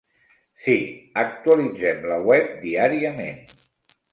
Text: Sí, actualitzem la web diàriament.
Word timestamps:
Sí, 0.63 0.77
actualitzem 1.23 2.01
la 2.13 2.19
web 2.31 2.51
diàriament. 2.65 3.41